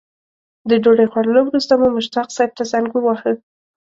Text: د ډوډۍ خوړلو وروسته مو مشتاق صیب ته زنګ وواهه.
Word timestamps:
د 0.69 0.71
ډوډۍ 0.83 1.07
خوړلو 1.11 1.41
وروسته 1.45 1.73
مو 1.79 1.87
مشتاق 1.97 2.27
صیب 2.37 2.51
ته 2.57 2.63
زنګ 2.71 2.89
وواهه. 2.93 3.31